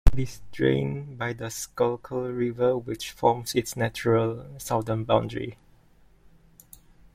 [0.11, 5.57] It is drained by the Schuylkill River which forms its natural southern boundary.